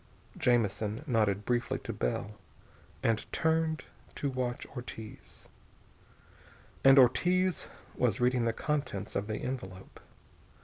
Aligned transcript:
Jamison 0.35 1.03
nodded 1.05 1.45
briefly 1.45 1.77
to 1.77 1.93
Bell, 1.93 2.31
and 3.03 3.31
turned 3.31 3.83
to 4.15 4.31
watch 4.31 4.65
Ortiz. 4.75 5.47
And 6.83 6.97
Ortiz 6.97 7.67
was 7.93 8.19
reading 8.19 8.45
the 8.45 8.51
contents 8.53 9.15
of 9.15 9.27
the 9.27 9.35
envelope. 9.37 9.99